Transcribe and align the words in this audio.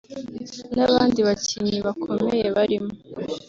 n’abandi 0.75 1.19
bakinnyi 1.27 1.77
bakomeye 1.87 2.45
barimo 2.55 2.93